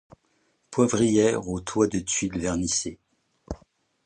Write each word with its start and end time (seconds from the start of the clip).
Poivrières 0.71 1.47
au 1.47 1.59
toit 1.59 1.85
de 1.85 1.99
tuiles 1.99 2.39
vernissées. 2.39 2.97